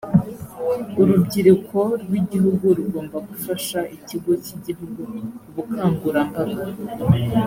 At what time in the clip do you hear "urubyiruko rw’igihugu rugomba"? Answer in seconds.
1.01-3.17